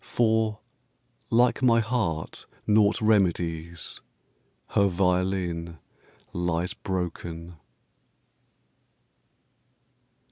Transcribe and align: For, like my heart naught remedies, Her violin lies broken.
For, 0.03 0.61
like 1.29 1.61
my 1.61 1.79
heart 1.79 2.47
naught 2.65 2.99
remedies, 3.03 4.01
Her 4.69 4.87
violin 4.87 5.77
lies 6.33 6.73
broken. 6.73 7.55